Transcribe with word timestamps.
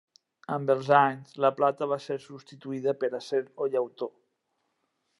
Amb 0.53 0.71
els 0.75 0.89
anys, 0.99 1.35
la 1.45 1.51
plata 1.59 1.89
va 1.93 1.99
ser 2.07 2.19
substituïda 2.25 2.97
per 3.05 3.13
acer 3.23 3.45
o 3.67 3.73
llautó. 3.75 4.13